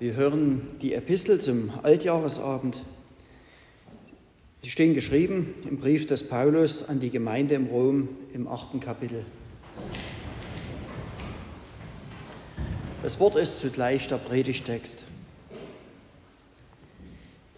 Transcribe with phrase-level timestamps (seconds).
[0.00, 2.82] Wir hören die Epistel zum Altjahresabend.
[4.62, 9.26] Sie stehen geschrieben im Brief des Paulus an die Gemeinde im Rom im achten Kapitel.
[13.02, 15.04] Das Wort ist zugleich der Predigtext.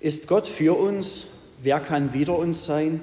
[0.00, 1.28] Ist Gott für uns,
[1.62, 3.02] wer kann wider uns sein?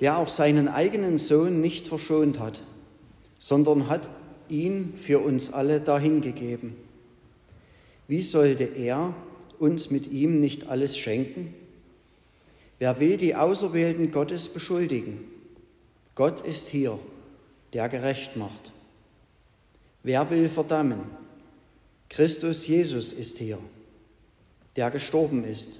[0.00, 2.62] Der auch seinen eigenen Sohn nicht verschont hat,
[3.38, 4.08] sondern hat
[4.48, 6.82] ihn für uns alle dahingegeben.
[8.06, 9.14] Wie sollte er
[9.58, 11.54] uns mit ihm nicht alles schenken?
[12.78, 15.24] Wer will die Auserwählten Gottes beschuldigen?
[16.14, 16.98] Gott ist hier,
[17.72, 18.72] der gerecht macht.
[20.02, 21.00] Wer will verdammen?
[22.08, 23.58] Christus Jesus ist hier,
[24.76, 25.78] der gestorben ist,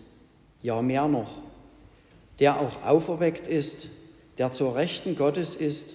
[0.63, 1.43] ja mehr noch,
[2.41, 3.89] der auch auferweckt ist,
[4.39, 5.95] der zur Rechten Gottes ist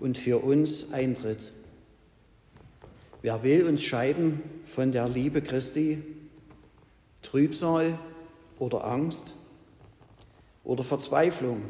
[0.00, 1.50] und für uns eintritt.
[3.20, 6.02] Wer will uns scheiden von der Liebe Christi?
[7.22, 7.98] Trübsal
[8.60, 9.34] oder Angst
[10.62, 11.62] oder Verzweiflung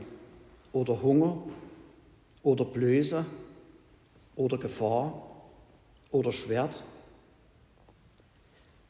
[0.72, 1.42] oder Hunger
[2.42, 3.24] oder Blöße
[4.36, 5.22] oder Gefahr
[6.10, 6.82] oder Schwert?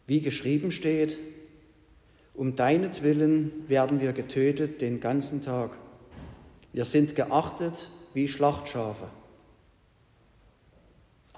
[0.09, 1.17] Wie geschrieben steht,
[2.34, 5.77] um deinetwillen werden wir getötet den ganzen Tag.
[6.73, 9.09] Wir sind geachtet wie Schlachtschafe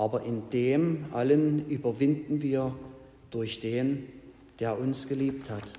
[0.00, 2.74] aber in dem allen überwinden wir
[3.30, 4.08] durch den,
[4.58, 5.74] der uns geliebt hat.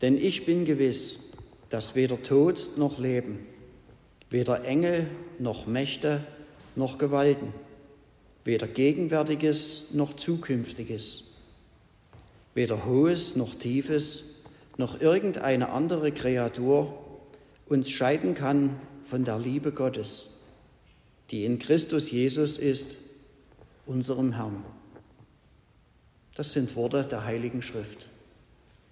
[0.00, 1.32] Denn ich bin gewiss,
[1.68, 3.40] dass weder Tod noch Leben,
[4.30, 5.06] weder Engel
[5.38, 6.26] noch Mächte
[6.76, 7.52] noch Gewalten,
[8.42, 11.24] weder Gegenwärtiges noch Zukünftiges,
[12.54, 14.24] weder Hohes noch Tiefes,
[14.78, 16.94] noch irgendeine andere Kreatur
[17.66, 20.37] uns scheiden kann von der Liebe Gottes
[21.30, 22.96] die in Christus Jesus ist,
[23.86, 24.64] unserem Herrn.
[26.34, 28.08] Das sind Worte der Heiligen Schrift.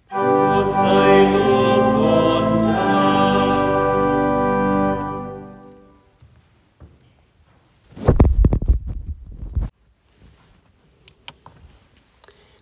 [0.09, 2.57] Gott sei Lob und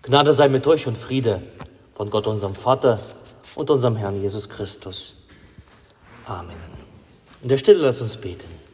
[0.04, 1.42] Gnade sei mit euch und Friede
[1.96, 3.00] von Gott, unserem Vater
[3.56, 5.16] und unserem Herrn Jesus Christus.
[6.28, 6.58] Amen.
[7.42, 8.65] In der Stille lasst uns beten.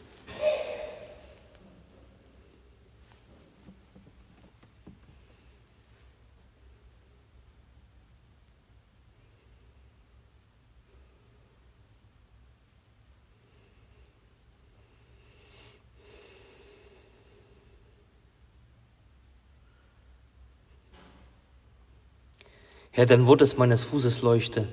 [22.93, 24.67] Herr, dein Wort ist meines Fußes Leuchte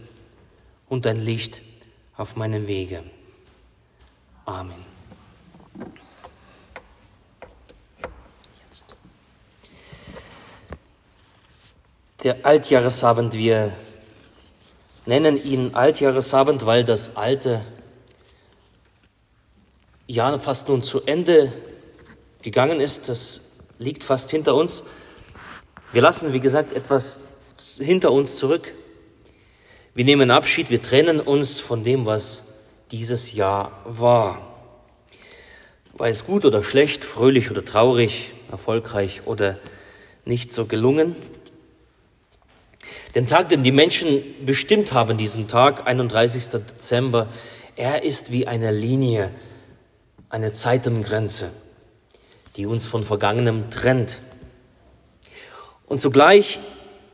[0.88, 1.62] und dein Licht
[2.16, 3.04] auf meinem Wege.
[4.44, 4.74] Amen.
[8.68, 8.96] Jetzt.
[12.24, 13.72] Der Altjahresabend, wir
[15.06, 17.64] nennen ihn Altjahresabend, weil das alte
[20.08, 21.52] Jahr fast nun zu Ende
[22.42, 23.08] gegangen ist.
[23.08, 23.42] Das
[23.78, 24.82] liegt fast hinter uns.
[25.92, 27.20] Wir lassen, wie gesagt, etwas
[27.78, 28.74] hinter uns zurück.
[29.94, 32.44] Wir nehmen Abschied, wir trennen uns von dem, was
[32.90, 34.48] dieses Jahr war.
[35.92, 39.58] War es gut oder schlecht, fröhlich oder traurig, erfolgreich oder
[40.24, 41.16] nicht so gelungen?
[43.14, 46.48] Den Tag, den die Menschen bestimmt haben, diesen Tag, 31.
[46.48, 47.28] Dezember,
[47.74, 49.32] er ist wie eine Linie,
[50.28, 51.50] eine Zeitengrenze,
[52.56, 54.20] die uns von Vergangenem trennt.
[55.86, 56.60] Und zugleich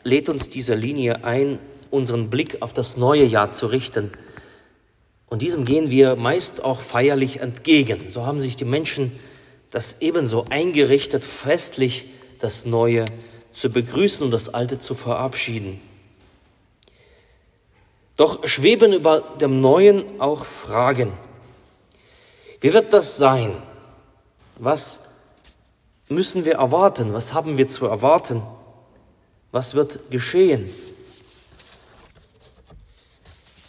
[0.04, 1.58] lädt uns diese Linie ein,
[1.90, 4.12] unseren Blick auf das neue Jahr zu richten.
[5.26, 8.08] Und diesem gehen wir meist auch feierlich entgegen.
[8.08, 9.12] So haben sich die Menschen
[9.70, 12.06] das ebenso eingerichtet, festlich
[12.38, 13.06] das Neue
[13.52, 15.80] zu begrüßen und das Alte zu verabschieden.
[18.16, 21.12] Doch schweben über dem Neuen auch Fragen.
[22.60, 23.56] Wie wird das sein?
[24.56, 25.00] Was
[26.08, 27.12] müssen wir erwarten?
[27.12, 28.42] Was haben wir zu erwarten?
[29.54, 30.68] Was wird geschehen?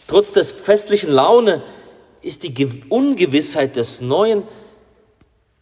[0.07, 1.61] Trotz des festlichen Laune
[2.23, 4.41] ist die Ungewissheit des Neuen,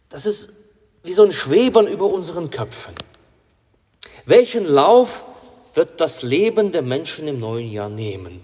[0.08, 0.54] das ist
[1.02, 2.94] wie so ein Schwebern über unseren Köpfen.
[4.24, 5.24] Welchen Lauf
[5.74, 8.40] wird das Leben der Menschen im neuen Jahr nehmen?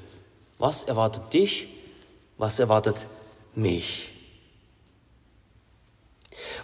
[0.58, 1.68] Was erwartet dich?
[2.36, 3.06] Was erwartet
[3.54, 4.10] mich?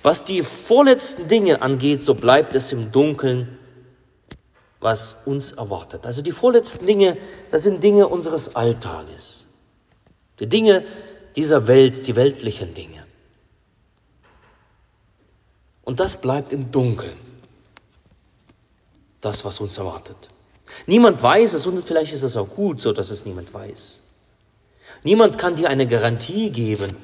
[0.03, 3.59] Was die vorletzten Dinge angeht, so bleibt es im Dunkeln
[4.87, 6.07] was uns erwartet.
[6.07, 7.19] Also die vorletzten Dinge,
[7.51, 9.47] das sind Dinge unseres Alltages.
[10.39, 10.85] Die Dinge
[11.35, 13.05] dieser Welt, die weltlichen Dinge.
[15.83, 17.27] Und das bleibt im Dunkeln.
[19.21, 20.17] das, was uns erwartet.
[20.87, 24.03] Niemand weiß es und vielleicht ist es auch gut so, dass es niemand weiß.
[25.03, 26.97] Niemand kann dir eine Garantie geben,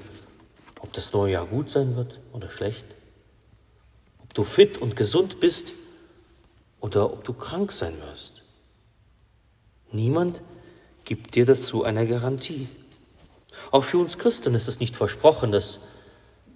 [0.79, 2.85] ob das neue Jahr gut sein wird oder schlecht,
[4.23, 5.73] ob du fit und gesund bist
[6.83, 8.43] oder ob du krank sein wirst.
[9.93, 10.43] Niemand
[11.05, 12.69] gibt dir dazu eine Garantie.
[13.71, 15.79] Auch für uns Christen ist es nicht versprochen, dass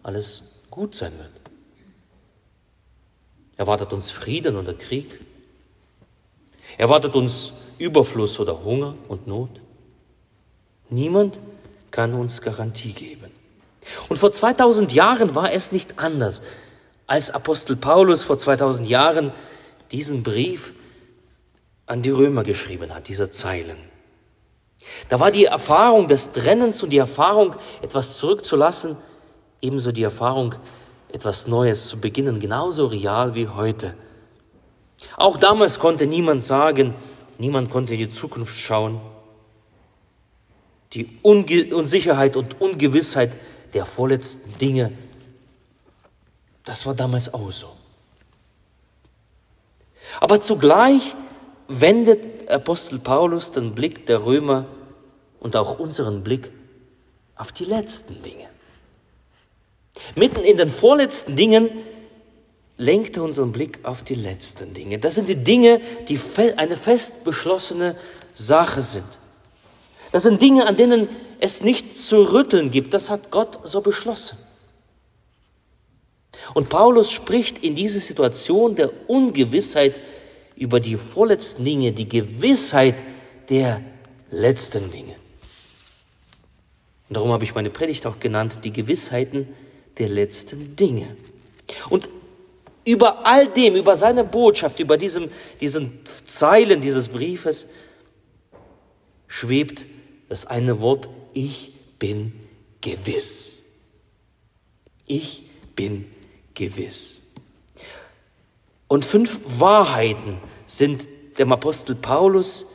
[0.03, 1.31] alles gut sein wird.
[3.57, 5.21] Erwartet uns Frieden oder Krieg?
[6.77, 9.51] Erwartet uns Überfluss oder Hunger und Not?
[10.91, 11.39] Niemand
[11.91, 13.31] kann uns Garantie geben.
[14.09, 16.43] Und vor 2000 Jahren war es nicht anders,
[17.07, 19.33] als Apostel Paulus vor 2000 Jahren
[19.93, 20.73] diesen Brief
[21.87, 23.77] an die Römer geschrieben hat, diese Zeilen.
[25.09, 28.97] Da war die Erfahrung des Trennens und die Erfahrung, etwas zurückzulassen,
[29.61, 30.55] ebenso die Erfahrung,
[31.13, 33.95] etwas Neues zu beginnen, genauso real wie heute.
[35.17, 36.95] Auch damals konnte niemand sagen,
[37.39, 39.01] niemand konnte in die Zukunft schauen.
[40.93, 43.37] Die Unge Unsicherheit und Ungewissheit
[43.75, 44.93] der vorletzten Dinge,
[46.65, 47.76] das war damals auch so.
[50.21, 51.15] Aber zugleich
[51.69, 54.67] wendet Apostel Paulus den Blick der Römer
[55.41, 56.51] und auch unseren Blick
[57.37, 58.47] auf die letzten Dinge.
[60.15, 61.71] Mitten in den vorletzten Dingen
[62.77, 64.99] lenkt er unseren Blick auf die letzten Dinge.
[64.99, 66.19] Das sind die Dinge, die
[66.57, 67.97] eine fest beschlossene
[68.35, 69.07] Sache sind.
[70.13, 71.09] Das sind Dinge, an denen
[71.41, 72.95] es nichts zu rütteln gibt.
[72.95, 74.39] Das hat Gott so beschlossen.
[76.55, 80.01] Und Paulus spricht in dieser Situation der Ungewissheit
[80.57, 82.95] über die vorletzten Dinge, die Gewissheit
[83.49, 83.83] der
[84.31, 85.15] letzten Dinge.
[87.09, 89.49] Und darum habe ich meine Predigt auch genannt, die Gewissheiten
[89.99, 91.17] der letzten Dinge.
[91.89, 92.09] Und
[92.85, 95.29] über all dem, über seine Botschaft, über diesem,
[95.61, 97.67] diesen Zeilen dieses Briefes
[99.27, 99.85] schwebt
[100.29, 102.33] das eine Wort, ich bin
[102.81, 103.63] gewiss.
[105.07, 105.43] Ich
[105.75, 106.07] bin
[106.57, 107.23] gewiss.
[108.89, 111.07] Und fünf Wahrheiten sind
[111.39, 112.67] dem Apostel Paulus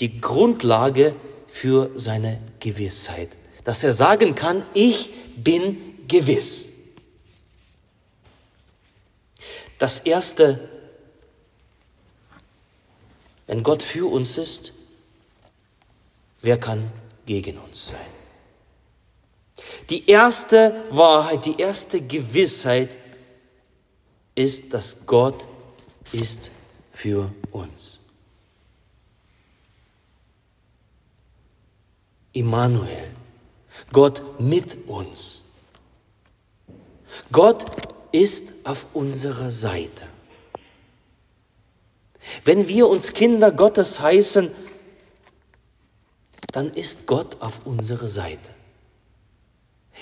[0.00, 1.14] die Grundlage
[1.46, 3.28] für seine Gewissheit.
[3.64, 6.66] Dass er sagen kann, ich bin gewiss.
[9.78, 10.68] Das Erste,
[13.46, 14.72] wenn Gott für uns ist,
[16.42, 16.90] wer kann
[17.26, 18.00] gegen uns sein?
[19.90, 22.98] Die erste Wahrheit, die erste Gewissheit
[24.34, 25.46] ist, dass Gott
[26.12, 26.50] ist
[26.92, 27.98] für uns.
[32.32, 33.10] Immanuel,
[33.92, 35.42] Gott mit uns.
[37.32, 37.64] Gott
[38.12, 40.06] ist auf unserer Seite.
[42.44, 44.50] Wenn wir uns Kinder Gottes heißen,
[46.52, 48.50] dann ist Gott auf unserer Seite.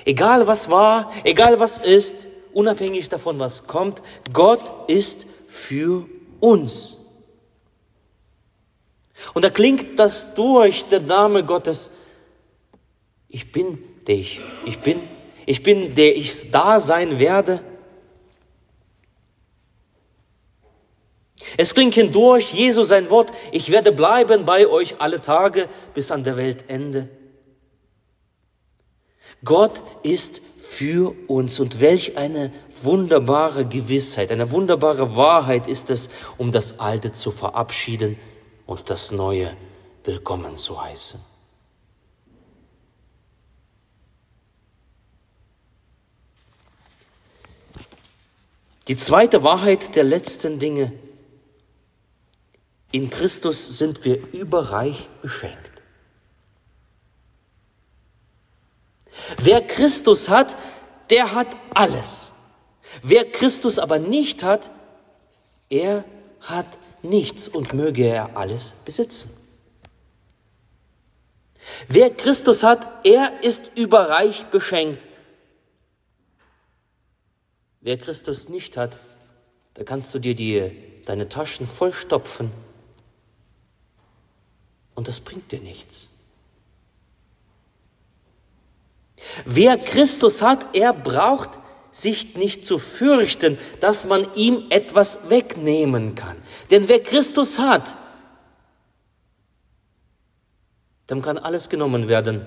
[0.05, 4.03] Egal was war, egal was ist, unabhängig davon, was kommt,
[4.33, 6.07] Gott ist für
[6.41, 6.97] uns.
[9.35, 11.91] Und da klingt das durch, der Name Gottes,
[13.29, 15.01] ich bin der ich, ich bin,
[15.47, 17.63] ich bin der ich da sein werde.
[21.57, 26.25] Es klingt hindurch, Jesus sein Wort, ich werde bleiben bei euch alle Tage bis an
[26.25, 27.09] der Weltende.
[29.45, 36.53] Gott ist für uns und welch eine wunderbare Gewissheit, eine wunderbare Wahrheit ist es, um
[36.53, 38.19] das Alte zu verabschieden
[38.67, 39.57] und das Neue
[40.05, 41.19] willkommen zu heißen.
[48.89, 50.93] Die zweite Wahrheit der letzten Dinge
[52.93, 55.68] in Christus sind wir überreich beschenkt.
[59.49, 60.59] Wer Christus hat,
[61.09, 62.33] der hat alles.
[63.03, 64.71] Wer Christus aber nicht hat,
[65.71, 66.05] er
[66.43, 69.31] hat nichts und möge er alles besitzen.
[71.89, 75.09] Wer Christus hat, er ist überreich beschenkt.
[77.81, 78.99] Wer Christus nicht hat,
[79.73, 82.53] da kannst du dir die, deine Taschen vollstopfen
[84.95, 86.11] und das bringt dir nichts.
[89.45, 91.59] Wer Christus hat, er braucht
[91.91, 96.37] sich nicht zu fürchten, dass man ihm etwas wegnehmen kann.
[96.71, 97.97] Denn wer Christus hat,
[101.11, 102.45] dem kann alles genommen werden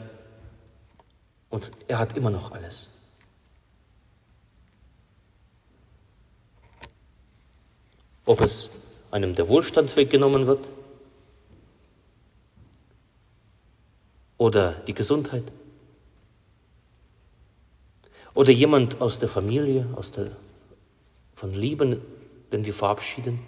[1.50, 2.89] und er hat immer noch alles.
[8.25, 8.69] Ob es
[9.10, 10.69] einem der Wohlstand weggenommen wird
[14.38, 15.51] oder die Gesundheit
[18.33, 20.31] oder jemand aus der Familie, aus der,
[21.35, 22.01] von Lieben,
[22.51, 23.39] den wir verabschieden.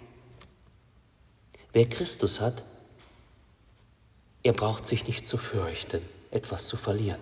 [1.72, 2.64] Wer Christus hat,
[4.42, 7.20] er braucht sich nicht zu fürchten, etwas zu verlieren,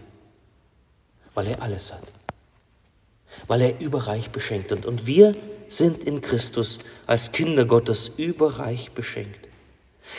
[1.34, 2.02] weil er alles hat,
[3.46, 4.84] weil er überreich beschenkt ist.
[4.84, 5.32] Und wir
[5.68, 9.48] sind in Christus als Kinder Gottes überreich beschenkt.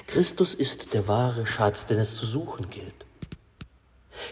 [0.08, 3.06] Christus ist der wahre Schatz, den es zu suchen gilt.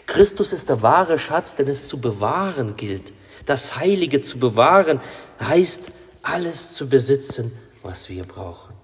[0.06, 3.14] Christus ist der wahre Schatz, den es zu bewahren gilt.
[3.46, 5.00] Das Heilige zu bewahren
[5.40, 8.76] heißt, alles zu besitzen, was wir brauchen.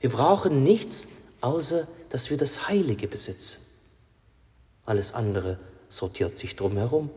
[0.00, 1.08] Wir brauchen nichts,
[1.40, 3.60] außer dass wir das Heilige besitzen.
[4.84, 5.58] Alles andere
[5.88, 7.10] sortiert sich drumherum.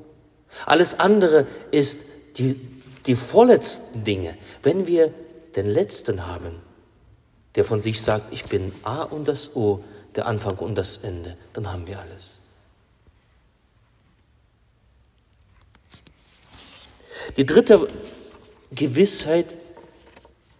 [0.66, 2.06] Alles andere ist
[2.38, 2.60] die,
[3.06, 4.38] die vorletzten Dinge.
[4.64, 5.14] Wenn wir
[5.56, 6.62] den Letzten haben,
[7.56, 9.84] der von sich sagt, ich bin A und das O,
[10.16, 12.37] der Anfang und das Ende, dann haben wir alles.
[17.36, 17.88] Die dritte
[18.72, 19.56] Gewissheit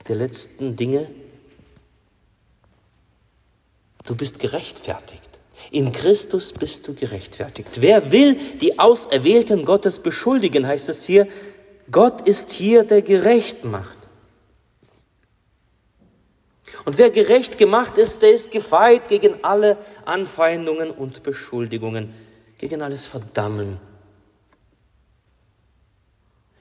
[0.08, 1.10] der letzten Dinge
[4.08, 5.22] Du bist gerechtfertigt.
[5.70, 7.82] In Christus bist du gerechtfertigt.
[7.82, 11.28] Wer will die Auserwählten Gottes beschuldigen, heißt es hier,
[11.92, 13.98] Gott ist hier, der gerecht macht.
[16.86, 22.14] Und wer gerecht gemacht ist, der ist gefeit gegen alle Anfeindungen und Beschuldigungen,
[22.60, 23.78] gegen alles Verdammen.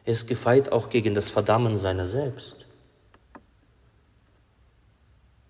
[0.06, 2.64] Er ist gefeit auch gegen das Verdammen seiner selbst.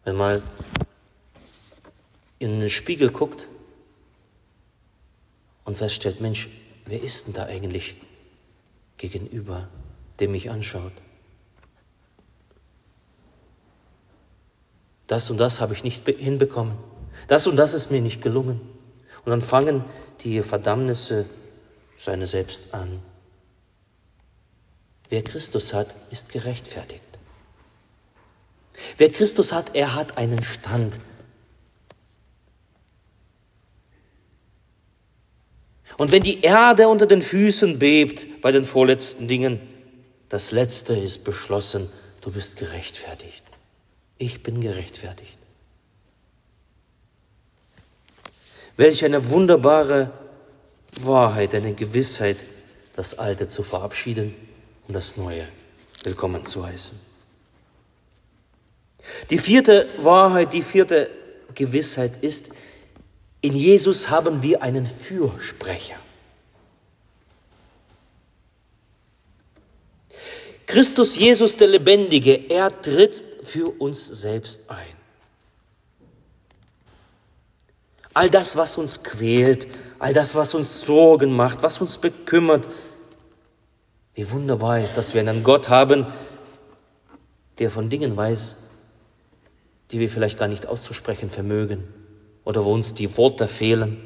[0.03, 0.43] Wenn mal
[2.39, 3.49] in den Spiegel guckt
[5.65, 6.49] und feststellt, Mensch,
[6.87, 7.97] wer ist denn da eigentlich
[8.97, 9.69] gegenüber,
[10.21, 10.93] der mich anschaut?
[15.07, 16.79] Das und das habe ich nicht hinbekommen.
[17.29, 18.61] Das und das ist mir nicht gelungen.
[19.25, 19.85] Und dann fangen
[20.23, 21.27] die Verdammnisse
[21.99, 23.03] seine selbst an.
[25.09, 27.03] Wer Christus hat, ist gerechtfertigt.
[28.99, 30.99] Wer Christus hat, er hat einen Stand
[35.97, 39.61] Und wenn die Erde unter den Füßen bebt bei den vorletzten Dingen,
[40.29, 41.89] das Letzte ist beschlossen,
[42.21, 43.43] du bist gerechtfertigt.
[44.19, 45.39] Ich bin gerechtfertigt.
[48.77, 50.11] Welch eine wunderbare
[51.01, 52.45] Wahrheit, eine Gewissheit,
[52.95, 54.35] das Alte zu verabschieden
[54.89, 55.49] und das Neue
[56.05, 56.99] willkommen zu heißen.
[59.31, 61.11] Die vierte Wahrheit, die vierte
[61.55, 62.51] Gewissheit ist,
[63.41, 65.97] in Jesus haben wir einen Fürsprecher.
[70.67, 74.97] Christus Jesus der Lebendige, er tritt für uns selbst ein.
[78.15, 82.67] All das, was uns quält, all das, was uns Sorgen macht, was uns bekümmert,
[84.17, 86.07] wie wunderbar ist, dass wir einen Gott haben,
[87.59, 88.57] der von Dingen weiß,
[89.91, 91.85] die wir vielleicht gar nicht auszusprechen vermögen
[92.43, 93.99] oder wo uns die Worte fehlen.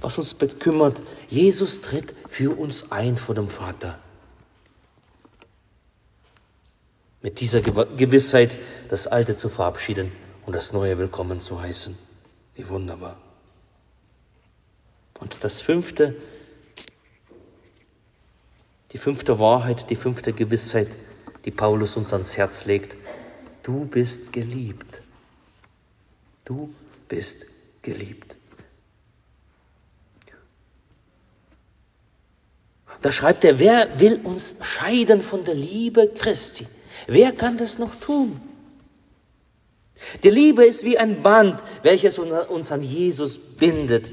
[0.00, 3.98] Was uns bekümmert, Jesus tritt für uns ein vor dem Vater.
[7.22, 8.58] Mit dieser Gewissheit,
[8.88, 10.10] das Alte zu verabschieden
[10.44, 11.96] und das Neue willkommen zu heißen.
[12.56, 13.16] Wie wunderbar.
[15.20, 16.16] Und das fünfte,
[18.92, 20.88] die fünfte Wahrheit, die fünfte Gewissheit,
[21.44, 22.96] die Paulus uns ans Herz legt.
[23.62, 25.02] Du bist geliebt.
[26.44, 26.72] Du
[27.08, 27.46] bist
[27.82, 28.36] geliebt.
[33.02, 36.66] Da schreibt er, wer will uns scheiden von der Liebe Christi?
[37.06, 38.40] Wer kann das noch tun?
[40.22, 44.10] Die Liebe ist wie ein Band, welches uns an Jesus bindet.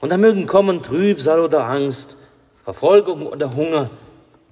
[0.00, 2.16] Und da mögen kommen Trübsal oder Angst,
[2.64, 3.90] Verfolgung oder Hunger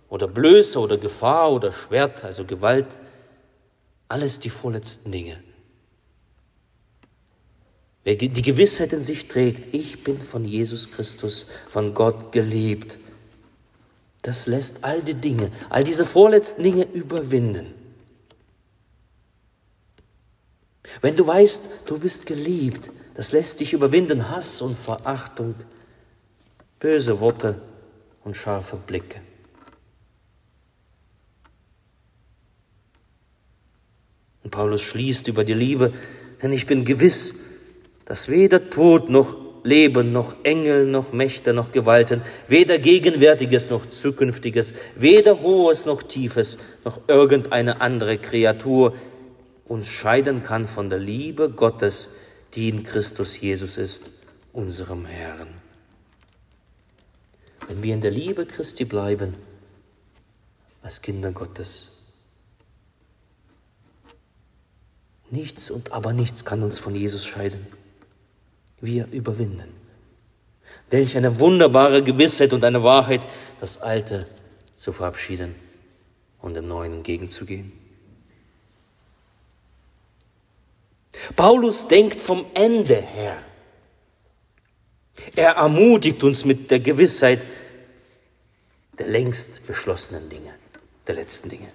[0.08, 2.96] oder Blöße oder Gefahr oder Schwert, also Gewalt,
[4.08, 5.42] alles die vorletzten Dinge.
[8.04, 12.98] Wer die Gewissheit in sich trägt, ich bin von Jesus Christus, von Gott geliebt,
[14.22, 17.74] das lässt all die Dinge, all diese vorletzten Dinge überwinden.
[21.00, 25.54] Wenn du weißt, du bist geliebt, das lässt dich überwinden Hass und Verachtung,
[26.78, 27.60] böse Worte
[28.24, 29.20] und scharfe Blicke.
[34.44, 35.92] Und Paulus schließt über die Liebe,
[36.42, 37.34] denn ich bin gewiss,
[38.04, 44.74] dass weder Tod noch Leben, noch Engel, noch Mächte, noch Gewalten, weder Gegenwärtiges noch Zukünftiges,
[44.94, 48.94] weder Hohes noch Tiefes, noch irgendeine andere Kreatur
[49.68, 52.10] uns scheiden kann von der Liebe Gottes,
[52.54, 54.10] die in Christus Jesus ist,
[54.52, 55.48] unserem Herrn.
[57.68, 59.36] Wenn wir in der Liebe Christi bleiben,
[60.82, 61.90] als Kinder Gottes,
[65.30, 67.66] nichts und aber nichts kann uns von Jesus scheiden.
[68.80, 69.68] Wir überwinden.
[70.90, 73.26] Welch eine wunderbare Gewissheit und eine Wahrheit,
[73.60, 74.26] das Alte
[74.74, 75.56] zu verabschieden
[76.40, 77.72] und dem Neuen entgegenzugehen.
[81.34, 83.36] Paulus denkt vom Ende her.
[85.34, 87.46] Er ermutigt uns mit der Gewissheit
[88.98, 90.54] der längst beschlossenen Dinge,
[91.06, 91.68] der letzten Dinge.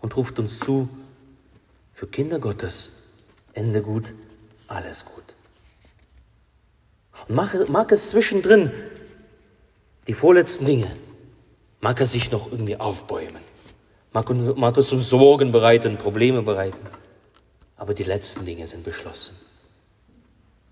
[0.00, 0.88] Und ruft uns zu,
[1.92, 2.92] für Kinder Gottes,
[3.52, 4.14] Ende gut,
[4.68, 5.24] alles gut.
[7.28, 8.72] Und mag, mag es zwischendrin,
[10.06, 10.90] die vorletzten Dinge,
[11.80, 13.42] mag er sich noch irgendwie aufbäumen,
[14.12, 16.80] mag, mag es uns Sorgen bereiten, Probleme bereiten.
[17.80, 19.34] Aber die letzten Dinge sind beschlossen.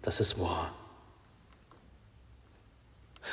[0.03, 0.75] Das ist wahr.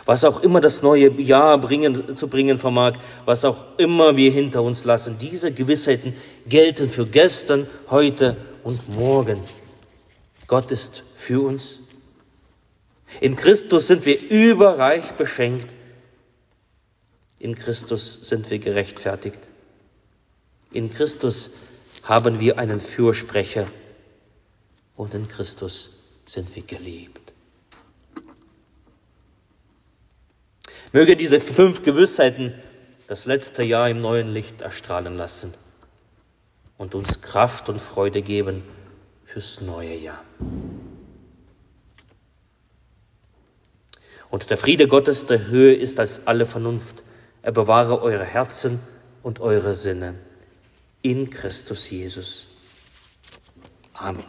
[0.05, 2.93] Was auch immer das neue Jahr bringen, zu bringen vermag,
[3.25, 6.13] was auch immer wir hinter uns lassen, diese Gewissheiten
[6.47, 9.41] gelten für gestern, heute und morgen.
[10.47, 11.81] Gott ist für uns.
[13.19, 15.75] In Christus sind wir überreich beschenkt.
[17.39, 19.49] In Christus sind wir gerechtfertigt.
[20.71, 21.51] In Christus
[22.05, 23.65] haben wir einen Fürsprecher
[24.95, 25.91] und in Christus
[26.25, 27.33] sind wir geliebt.
[30.93, 32.53] Möge diese fünf Gewissheiten
[33.07, 35.53] das letzte Jahr im neuen Licht erstrahlen lassen
[36.77, 38.63] und uns Kraft und Freude geben
[39.25, 40.23] fürs neue Jahr.
[44.29, 47.03] Und der Friede Gottes, der Höhe ist als alle Vernunft.
[47.41, 48.79] Er bewahre eure Herzen
[49.23, 50.15] und eure Sinne
[51.05, 52.47] in Christus Jesus.
[54.01, 54.25] Amen.